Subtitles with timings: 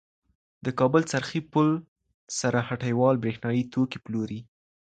[0.65, 1.67] د کابل څرخې پل
[2.39, 4.39] سره هټیوال بریښنایې توکې پلوری.